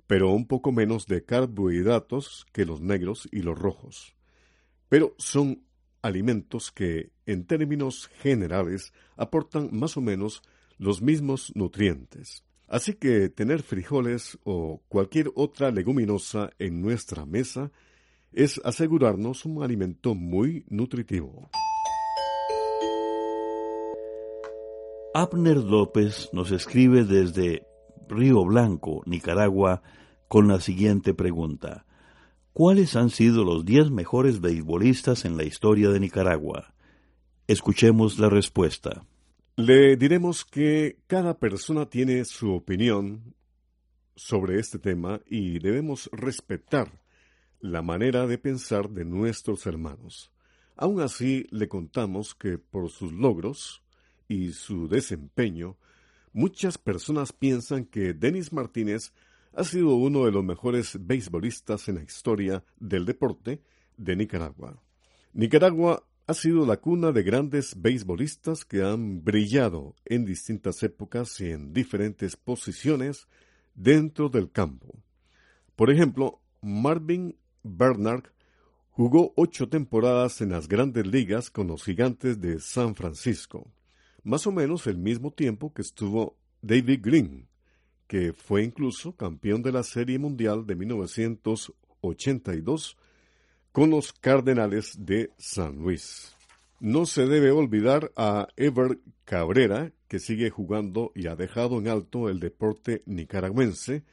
pero 0.06 0.30
un 0.30 0.46
poco 0.46 0.70
menos 0.70 1.06
de 1.06 1.24
carbohidratos 1.24 2.46
que 2.52 2.64
los 2.64 2.80
negros 2.80 3.28
y 3.32 3.42
los 3.42 3.58
rojos. 3.58 4.14
Pero 4.88 5.16
son 5.18 5.64
alimentos 6.00 6.70
que, 6.70 7.10
en 7.26 7.44
términos 7.44 8.08
generales, 8.22 8.92
aportan 9.16 9.70
más 9.72 9.96
o 9.96 10.00
menos 10.00 10.42
los 10.76 11.02
mismos 11.02 11.50
nutrientes. 11.56 12.44
Así 12.68 12.94
que 12.94 13.30
tener 13.30 13.64
frijoles 13.64 14.38
o 14.44 14.80
cualquier 14.86 15.32
otra 15.34 15.72
leguminosa 15.72 16.50
en 16.60 16.80
nuestra 16.80 17.26
mesa 17.26 17.72
es 18.32 18.60
asegurarnos 18.64 19.44
un 19.44 19.62
alimento 19.62 20.14
muy 20.14 20.64
nutritivo. 20.68 21.50
Abner 25.14 25.56
López 25.56 26.28
nos 26.32 26.52
escribe 26.52 27.04
desde 27.04 27.66
Río 28.08 28.44
Blanco, 28.44 29.02
Nicaragua, 29.06 29.82
con 30.28 30.48
la 30.48 30.60
siguiente 30.60 31.14
pregunta. 31.14 31.86
¿Cuáles 32.52 32.96
han 32.96 33.10
sido 33.10 33.44
los 33.44 33.64
diez 33.64 33.90
mejores 33.90 34.40
beisbolistas 34.40 35.24
en 35.24 35.36
la 35.36 35.44
historia 35.44 35.90
de 35.90 36.00
Nicaragua? 36.00 36.74
Escuchemos 37.46 38.18
la 38.18 38.28
respuesta. 38.28 39.06
Le 39.56 39.96
diremos 39.96 40.44
que 40.44 40.98
cada 41.06 41.38
persona 41.38 41.86
tiene 41.86 42.24
su 42.24 42.52
opinión 42.52 43.34
sobre 44.14 44.60
este 44.60 44.78
tema 44.78 45.20
y 45.26 45.58
debemos 45.58 46.10
respetar 46.12 47.00
la 47.60 47.82
manera 47.82 48.26
de 48.26 48.38
pensar 48.38 48.90
de 48.90 49.04
nuestros 49.04 49.66
hermanos. 49.66 50.32
Aun 50.76 51.00
así, 51.00 51.46
le 51.50 51.68
contamos 51.68 52.34
que 52.34 52.58
por 52.58 52.90
sus 52.90 53.12
logros, 53.12 53.82
y 54.28 54.52
su 54.52 54.88
desempeño, 54.88 55.76
muchas 56.32 56.78
personas 56.78 57.32
piensan 57.32 57.86
que 57.86 58.12
Denis 58.12 58.52
Martínez 58.52 59.12
ha 59.54 59.64
sido 59.64 59.96
uno 59.96 60.26
de 60.26 60.30
los 60.30 60.44
mejores 60.44 60.98
beisbolistas 61.00 61.88
en 61.88 61.96
la 61.96 62.02
historia 62.02 62.62
del 62.78 63.06
deporte 63.06 63.62
de 63.96 64.14
Nicaragua. 64.14 64.80
Nicaragua 65.32 66.04
ha 66.26 66.34
sido 66.34 66.66
la 66.66 66.76
cuna 66.76 67.10
de 67.10 67.22
grandes 67.22 67.80
beisbolistas 67.80 68.66
que 68.66 68.82
han 68.82 69.24
brillado 69.24 69.96
en 70.04 70.26
distintas 70.26 70.82
épocas 70.82 71.40
y 71.40 71.50
en 71.50 71.72
diferentes 71.72 72.36
posiciones 72.36 73.26
dentro 73.74 74.28
del 74.28 74.50
campo. 74.52 74.94
Por 75.74 75.90
ejemplo, 75.90 76.42
Marvin 76.60 77.36
Bernard 77.76 78.24
jugó 78.90 79.32
ocho 79.36 79.68
temporadas 79.68 80.40
en 80.40 80.50
las 80.50 80.68
grandes 80.68 81.06
ligas 81.06 81.50
con 81.50 81.68
los 81.68 81.84
gigantes 81.84 82.40
de 82.40 82.60
San 82.60 82.94
Francisco 82.94 83.70
más 84.28 84.46
o 84.46 84.52
menos 84.52 84.86
el 84.86 84.98
mismo 84.98 85.32
tiempo 85.32 85.72
que 85.72 85.80
estuvo 85.80 86.36
David 86.60 87.00
Green, 87.02 87.48
que 88.06 88.34
fue 88.34 88.62
incluso 88.62 89.16
campeón 89.16 89.62
de 89.62 89.72
la 89.72 89.82
Serie 89.82 90.18
Mundial 90.18 90.66
de 90.66 90.76
1982 90.76 92.98
con 93.72 93.88
los 93.88 94.12
Cardenales 94.12 94.96
de 94.98 95.30
San 95.38 95.76
Luis. 95.76 96.36
No 96.78 97.06
se 97.06 97.26
debe 97.26 97.52
olvidar 97.52 98.12
a 98.16 98.48
Ever 98.56 98.98
Cabrera, 99.24 99.92
que 100.08 100.18
sigue 100.18 100.50
jugando 100.50 101.10
y 101.14 101.26
ha 101.26 101.34
dejado 101.34 101.78
en 101.78 101.88
alto 101.88 102.28
el 102.28 102.38
deporte 102.38 103.02
nicaragüense, 103.06 104.04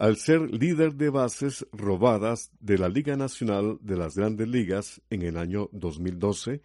al 0.00 0.16
ser 0.16 0.50
líder 0.50 0.94
de 0.94 1.10
bases 1.10 1.66
robadas 1.72 2.50
de 2.58 2.78
la 2.78 2.88
Liga 2.88 3.16
Nacional 3.16 3.76
de 3.82 3.98
las 3.98 4.16
Grandes 4.16 4.48
Ligas 4.48 5.02
en 5.10 5.20
el 5.20 5.36
año 5.36 5.68
2012 5.72 6.62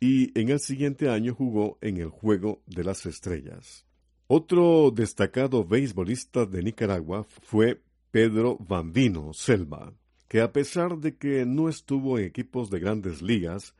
y 0.00 0.38
en 0.38 0.50
el 0.50 0.60
siguiente 0.60 1.08
año 1.08 1.34
jugó 1.34 1.78
en 1.80 1.96
el 1.96 2.10
Juego 2.10 2.60
de 2.66 2.84
las 2.84 3.06
Estrellas. 3.06 3.86
Otro 4.26 4.90
destacado 4.90 5.64
beisbolista 5.64 6.44
de 6.44 6.62
Nicaragua 6.62 7.26
fue 7.40 7.80
Pedro 8.10 8.58
Bambino 8.58 9.32
Selva, 9.32 9.94
que 10.28 10.42
a 10.42 10.52
pesar 10.52 10.98
de 10.98 11.16
que 11.16 11.46
no 11.46 11.70
estuvo 11.70 12.18
en 12.18 12.26
equipos 12.26 12.68
de 12.68 12.80
grandes 12.80 13.22
ligas, 13.22 13.74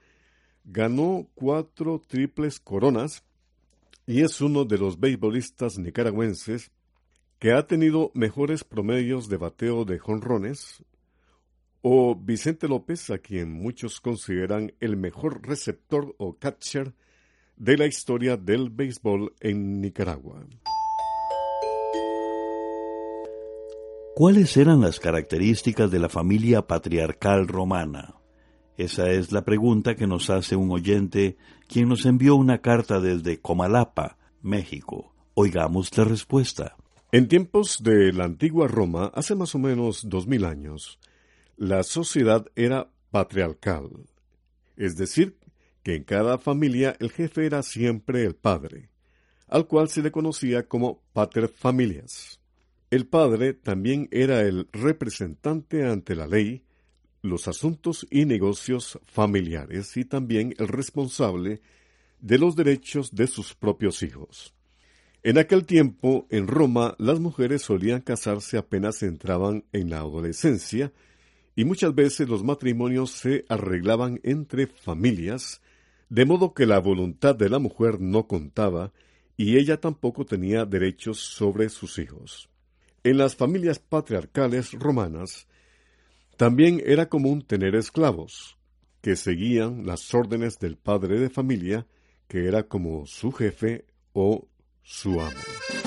ganó 0.64 1.28
cuatro 1.34 2.00
triples 2.08 2.58
coronas 2.58 3.22
y 4.06 4.22
es 4.22 4.40
uno 4.40 4.64
de 4.64 4.78
los 4.78 4.98
beisbolistas 4.98 5.78
nicaragüenses 5.78 6.70
que 7.38 7.52
ha 7.52 7.66
tenido 7.66 8.10
mejores 8.14 8.64
promedios 8.64 9.28
de 9.28 9.36
bateo 9.36 9.84
de 9.84 9.98
jonrones, 9.98 10.82
o 11.80 12.16
Vicente 12.16 12.66
López, 12.66 13.10
a 13.10 13.18
quien 13.18 13.52
muchos 13.52 14.00
consideran 14.00 14.72
el 14.80 14.96
mejor 14.96 15.46
receptor 15.46 16.14
o 16.18 16.36
catcher 16.36 16.92
de 17.56 17.76
la 17.76 17.86
historia 17.86 18.36
del 18.36 18.70
béisbol 18.70 19.34
en 19.40 19.80
Nicaragua. 19.80 20.44
¿Cuáles 24.16 24.56
eran 24.56 24.80
las 24.80 24.98
características 24.98 25.92
de 25.92 26.00
la 26.00 26.08
familia 26.08 26.66
patriarcal 26.66 27.46
romana? 27.46 28.16
Esa 28.76 29.10
es 29.10 29.30
la 29.30 29.44
pregunta 29.44 29.94
que 29.94 30.08
nos 30.08 30.28
hace 30.30 30.56
un 30.56 30.72
oyente 30.72 31.36
quien 31.68 31.88
nos 31.88 32.04
envió 32.04 32.34
una 32.34 32.58
carta 32.58 32.98
desde 32.98 33.40
Comalapa, 33.40 34.18
México. 34.42 35.14
Oigamos 35.34 35.96
la 35.96 36.04
respuesta. 36.04 36.76
En 37.10 37.26
tiempos 37.26 37.82
de 37.82 38.12
la 38.12 38.24
antigua 38.24 38.68
Roma, 38.68 39.10
hace 39.14 39.34
más 39.34 39.54
o 39.54 39.58
menos 39.58 40.10
dos 40.10 40.26
mil 40.26 40.44
años, 40.44 40.98
la 41.56 41.82
sociedad 41.82 42.46
era 42.54 42.90
patriarcal, 43.10 43.88
es 44.76 44.98
decir, 44.98 45.38
que 45.82 45.94
en 45.94 46.04
cada 46.04 46.36
familia 46.36 46.94
el 47.00 47.10
jefe 47.10 47.46
era 47.46 47.62
siempre 47.62 48.26
el 48.26 48.34
padre, 48.34 48.90
al 49.46 49.66
cual 49.66 49.88
se 49.88 50.02
le 50.02 50.12
conocía 50.12 50.68
como 50.68 51.00
pater 51.14 51.48
familias. 51.48 52.40
El 52.90 53.06
padre 53.06 53.54
también 53.54 54.10
era 54.10 54.42
el 54.42 54.68
representante 54.70 55.86
ante 55.86 56.14
la 56.14 56.26
ley, 56.26 56.62
los 57.22 57.48
asuntos 57.48 58.06
y 58.10 58.26
negocios 58.26 58.98
familiares 59.06 59.96
y 59.96 60.04
también 60.04 60.54
el 60.58 60.68
responsable 60.68 61.62
de 62.20 62.36
los 62.36 62.54
derechos 62.54 63.14
de 63.14 63.28
sus 63.28 63.54
propios 63.54 64.02
hijos. 64.02 64.52
En 65.22 65.36
aquel 65.36 65.66
tiempo, 65.66 66.26
en 66.30 66.46
Roma, 66.46 66.94
las 66.98 67.18
mujeres 67.18 67.62
solían 67.62 68.02
casarse 68.02 68.56
apenas 68.56 69.02
entraban 69.02 69.64
en 69.72 69.90
la 69.90 69.98
adolescencia 69.98 70.92
y 71.56 71.64
muchas 71.64 71.92
veces 71.94 72.28
los 72.28 72.44
matrimonios 72.44 73.10
se 73.10 73.44
arreglaban 73.48 74.20
entre 74.22 74.68
familias, 74.68 75.60
de 76.08 76.24
modo 76.24 76.54
que 76.54 76.66
la 76.66 76.78
voluntad 76.78 77.34
de 77.34 77.48
la 77.48 77.58
mujer 77.58 78.00
no 78.00 78.28
contaba 78.28 78.92
y 79.36 79.56
ella 79.56 79.80
tampoco 79.80 80.24
tenía 80.24 80.64
derechos 80.64 81.18
sobre 81.18 81.68
sus 81.68 81.98
hijos. 81.98 82.48
En 83.02 83.18
las 83.18 83.34
familias 83.34 83.80
patriarcales 83.80 84.72
romanas 84.72 85.48
también 86.36 86.80
era 86.86 87.08
común 87.08 87.42
tener 87.42 87.74
esclavos, 87.74 88.56
que 89.00 89.16
seguían 89.16 89.84
las 89.84 90.14
órdenes 90.14 90.60
del 90.60 90.76
padre 90.76 91.18
de 91.18 91.28
familia, 91.28 91.88
que 92.28 92.46
era 92.46 92.62
como 92.62 93.06
su 93.06 93.32
jefe 93.32 93.84
o 94.12 94.46
su 94.88 95.20
amo. 95.20 95.77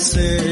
A 0.00 0.49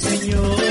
Señor, 0.00 0.67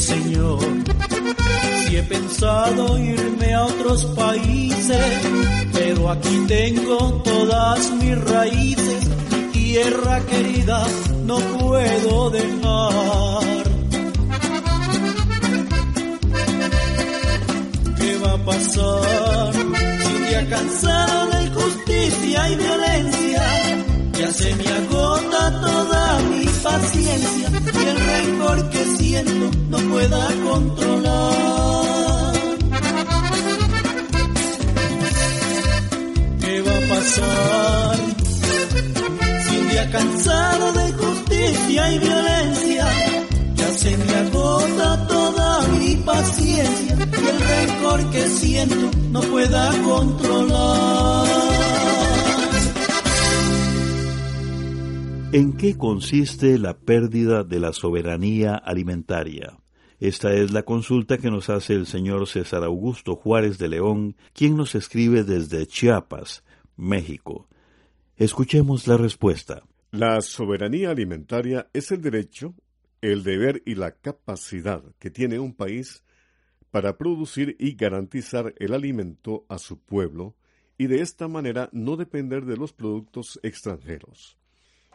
Señor, 0.00 0.60
si 1.86 1.96
he 1.96 2.02
pensado 2.02 2.98
irme 2.98 3.54
a 3.54 3.64
otros 3.66 4.04
países, 4.06 5.20
pero 5.72 6.10
aquí 6.10 6.44
tengo 6.48 7.22
todas 7.22 7.90
mis 7.92 8.18
raíces 8.24 9.10
tierra 9.72 10.20
querida 10.26 10.84
no 11.26 11.36
puedo 11.38 12.30
dejar. 12.30 13.64
¿Qué 17.98 18.18
va 18.18 18.32
a 18.32 18.44
pasar 18.44 19.52
si 19.54 19.60
un 19.60 20.26
día 20.28 20.48
cansado 20.50 21.30
de 21.30 21.44
injusticia 21.44 22.50
y 22.50 22.56
violencia 22.56 23.42
ya 24.18 24.32
se 24.32 24.56
me 24.56 24.68
agota 24.68 25.60
toda 25.60 26.18
mi 26.30 26.44
paciencia 26.46 27.59
y 27.82 27.88
el 27.88 27.98
rencor 27.98 28.70
que 28.70 28.84
siento 28.96 29.50
no 29.68 29.78
pueda 29.90 30.28
controlar? 30.44 32.34
¿Qué 36.40 36.62
va 36.62 36.76
a 36.76 36.94
pasar? 36.94 38.10
día 39.70 39.90
cansado 39.90 40.72
de 40.72 40.92
justicia 40.92 41.92
y 41.92 41.98
violencia, 41.98 42.86
ya 43.54 43.70
se 43.72 43.96
me 43.96 44.14
agota 44.14 45.06
toda 45.06 45.68
mi 45.78 45.94
paciencia 45.96 46.96
y 46.96 47.28
el 47.28 47.40
rencor 47.40 48.10
que 48.10 48.28
siento 48.28 48.90
no 49.10 49.20
pueda 49.20 49.70
controlar. 49.82 51.49
¿En 55.32 55.52
qué 55.56 55.78
consiste 55.78 56.58
la 56.58 56.76
pérdida 56.76 57.44
de 57.44 57.60
la 57.60 57.72
soberanía 57.72 58.56
alimentaria? 58.56 59.60
Esta 60.00 60.32
es 60.34 60.50
la 60.50 60.64
consulta 60.64 61.18
que 61.18 61.30
nos 61.30 61.50
hace 61.50 61.74
el 61.74 61.86
señor 61.86 62.26
César 62.26 62.64
Augusto 62.64 63.14
Juárez 63.14 63.56
de 63.56 63.68
León, 63.68 64.16
quien 64.32 64.56
nos 64.56 64.74
escribe 64.74 65.22
desde 65.22 65.68
Chiapas, 65.68 66.42
México. 66.76 67.48
Escuchemos 68.16 68.88
la 68.88 68.96
respuesta. 68.96 69.62
La 69.92 70.20
soberanía 70.20 70.90
alimentaria 70.90 71.70
es 71.72 71.92
el 71.92 72.00
derecho, 72.00 72.56
el 73.00 73.22
deber 73.22 73.62
y 73.64 73.76
la 73.76 73.92
capacidad 73.92 74.82
que 74.98 75.10
tiene 75.10 75.38
un 75.38 75.54
país 75.54 76.02
para 76.72 76.98
producir 76.98 77.54
y 77.60 77.76
garantizar 77.76 78.52
el 78.58 78.74
alimento 78.74 79.46
a 79.48 79.58
su 79.58 79.78
pueblo 79.78 80.34
y 80.76 80.88
de 80.88 81.02
esta 81.02 81.28
manera 81.28 81.68
no 81.72 81.96
depender 81.96 82.46
de 82.46 82.56
los 82.56 82.72
productos 82.72 83.38
extranjeros. 83.44 84.39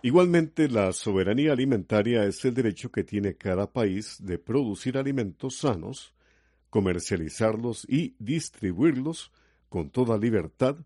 Igualmente, 0.06 0.70
la 0.70 0.94
soberanía 0.94 1.54
alimentaria 1.54 2.26
es 2.26 2.46
el 2.46 2.54
derecho 2.54 2.92
que 2.92 3.04
tiene 3.04 3.38
cada 3.38 3.74
país 3.74 4.18
de 4.20 4.38
producir 4.38 5.00
alimentos 5.00 5.58
sanos, 5.58 6.14
comercializarlos 6.70 7.88
y 7.90 8.14
distribuirlos 8.20 9.32
con 9.68 9.90
toda 9.90 10.20
libertad 10.20 10.78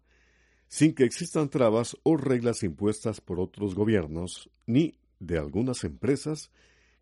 sin 0.69 0.95
que 0.95 1.03
existan 1.03 1.49
trabas 1.49 1.97
o 2.03 2.15
reglas 2.15 2.63
impuestas 2.63 3.19
por 3.19 3.41
otros 3.41 3.75
gobiernos 3.75 4.49
ni 4.65 4.97
de 5.19 5.37
algunas 5.37 5.83
empresas 5.83 6.49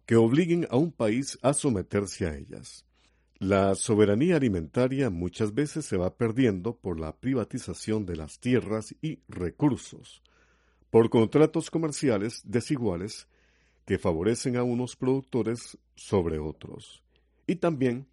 que 0.08 0.16
obliguen 0.16 0.66
a 0.72 0.78
un 0.78 0.92
país 0.92 1.38
a 1.44 1.54
someterse 1.54 2.26
a 2.26 2.36
ellas. 2.36 2.84
La 3.38 3.76
soberanía 3.76 4.38
alimentaria 4.38 5.12
muchas 5.12 5.54
veces 5.54 5.86
se 5.86 5.98
va 5.98 6.18
perdiendo 6.18 6.78
por 6.78 7.00
la 7.00 7.16
privatización 7.16 8.08
de 8.08 8.16
las 8.16 8.40
tierras 8.40 8.96
y 9.04 9.20
recursos, 9.28 10.24
por 10.90 11.10
contratos 11.10 11.70
comerciales 11.70 12.42
desiguales 12.46 13.28
que 13.86 13.98
favorecen 13.98 14.58
a 14.58 14.64
unos 14.64 14.96
productores 14.96 15.78
sobre 15.96 16.40
otros, 16.40 17.04
y 17.46 17.56
también 17.56 18.08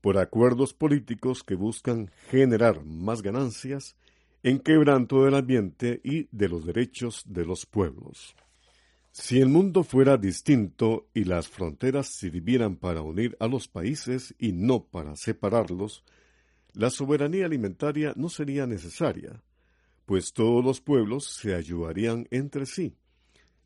por 0.00 0.18
acuerdos 0.18 0.74
políticos 0.74 1.42
que 1.42 1.54
buscan 1.54 2.10
generar 2.30 2.84
más 2.84 3.22
ganancias 3.22 3.96
en 4.42 4.58
quebranto 4.58 5.24
del 5.24 5.34
ambiente 5.34 6.00
y 6.04 6.28
de 6.30 6.48
los 6.48 6.66
derechos 6.66 7.24
de 7.26 7.46
los 7.46 7.64
pueblos. 7.64 8.36
Si 9.12 9.40
el 9.40 9.48
mundo 9.48 9.84
fuera 9.84 10.16
distinto 10.18 11.06
y 11.14 11.24
las 11.24 11.48
fronteras 11.48 12.08
sirvieran 12.08 12.76
para 12.76 13.00
unir 13.00 13.36
a 13.40 13.46
los 13.46 13.68
países 13.68 14.34
y 14.38 14.52
no 14.52 14.84
para 14.84 15.16
separarlos, 15.16 16.04
la 16.72 16.90
soberanía 16.90 17.46
alimentaria 17.46 18.12
no 18.16 18.28
sería 18.28 18.66
necesaria, 18.66 19.40
pues 20.06 20.32
todos 20.32 20.64
los 20.64 20.80
pueblos 20.80 21.24
se 21.26 21.54
ayudarían 21.54 22.26
entre 22.30 22.66
sí, 22.66 22.96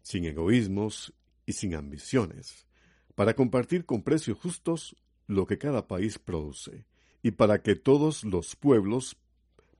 sin 0.02 0.24
egoísmos 0.24 1.12
y 1.46 1.52
sin 1.52 1.74
ambiciones, 1.74 2.66
para 3.14 3.34
compartir 3.34 3.84
con 3.84 4.02
precios 4.02 4.38
justos 4.38 4.96
lo 5.26 5.46
que 5.46 5.58
cada 5.58 5.86
país 5.88 6.18
produce, 6.18 6.86
y 7.22 7.32
para 7.32 7.62
que 7.62 7.74
todos 7.74 8.24
los 8.24 8.56
pueblos 8.56 9.16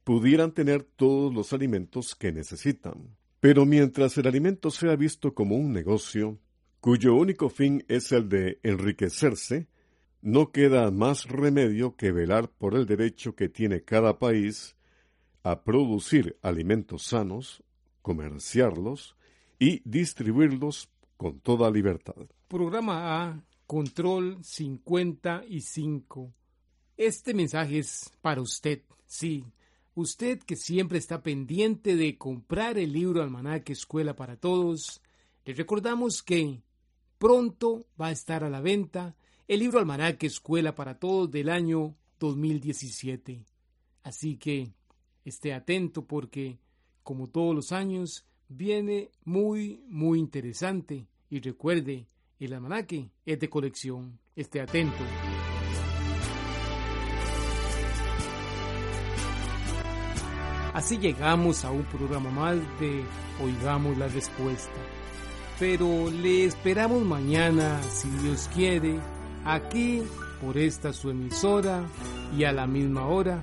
pudieran 0.04 0.52
tener 0.52 0.82
todos 0.82 1.34
los 1.34 1.52
alimentos 1.52 2.14
que 2.14 2.32
necesitan. 2.32 3.16
Pero 3.40 3.66
mientras 3.66 4.16
el 4.18 4.26
alimento 4.26 4.70
sea 4.70 4.96
visto 4.96 5.34
como 5.34 5.56
un 5.56 5.72
negocio, 5.72 6.38
cuyo 6.80 7.14
único 7.14 7.48
fin 7.48 7.84
es 7.88 8.10
el 8.12 8.28
de 8.28 8.58
enriquecerse, 8.62 9.68
no 10.20 10.50
queda 10.50 10.90
más 10.90 11.26
remedio 11.26 11.94
que 11.94 12.10
velar 12.10 12.50
por 12.50 12.74
el 12.74 12.86
derecho 12.86 13.36
que 13.36 13.48
tiene 13.48 13.82
cada 13.82 14.18
país 14.18 14.77
a 15.42 15.62
producir 15.62 16.38
alimentos 16.42 17.04
sanos, 17.04 17.62
comerciarlos 18.02 19.16
y 19.58 19.80
distribuirlos 19.88 20.90
con 21.16 21.40
toda 21.40 21.70
libertad. 21.70 22.26
Programa 22.48 23.22
A, 23.22 23.44
Control 23.66 24.38
55. 24.42 26.32
Este 26.96 27.34
mensaje 27.34 27.78
es 27.78 28.10
para 28.20 28.40
usted, 28.40 28.82
sí, 29.06 29.44
Usted 29.98 30.38
que 30.38 30.54
siempre 30.54 30.96
está 30.96 31.24
pendiente 31.24 31.96
de 31.96 32.16
comprar 32.16 32.78
el 32.78 32.92
libro 32.92 33.20
Almanaque 33.20 33.72
Escuela 33.72 34.14
para 34.14 34.36
Todos, 34.36 35.02
le 35.44 35.54
recordamos 35.54 36.22
que 36.22 36.62
pronto 37.18 37.84
va 38.00 38.06
a 38.06 38.12
estar 38.12 38.44
a 38.44 38.48
la 38.48 38.60
venta 38.60 39.16
el 39.48 39.58
libro 39.58 39.80
Almanaque 39.80 40.28
Escuela 40.28 40.76
para 40.76 41.00
Todos 41.00 41.28
del 41.32 41.48
año 41.48 41.96
2017. 42.20 43.44
Así 44.04 44.36
que 44.36 44.70
esté 45.28 45.54
atento 45.54 46.04
porque, 46.04 46.58
como 47.02 47.28
todos 47.28 47.54
los 47.54 47.72
años, 47.72 48.26
viene 48.48 49.10
muy, 49.24 49.82
muy 49.88 50.18
interesante. 50.18 51.06
Y 51.30 51.40
recuerde, 51.40 52.06
el 52.38 52.52
almanaque 52.52 53.10
es 53.24 53.38
de 53.38 53.48
colección. 53.48 54.18
Esté 54.34 54.60
atento. 54.60 55.04
Así 60.74 60.98
llegamos 60.98 61.64
a 61.64 61.72
un 61.72 61.82
programa 61.84 62.30
más 62.30 62.56
de 62.78 63.02
Oigamos 63.42 63.98
la 63.98 64.06
Respuesta. 64.06 64.80
Pero 65.58 66.08
le 66.08 66.44
esperamos 66.44 67.04
mañana, 67.04 67.82
si 67.82 68.08
Dios 68.22 68.48
quiere, 68.54 69.00
aquí 69.44 70.02
por 70.40 70.56
esta 70.56 70.92
su 70.92 71.10
emisora 71.10 71.84
y 72.36 72.44
a 72.44 72.52
la 72.52 72.68
misma 72.68 73.08
hora. 73.08 73.42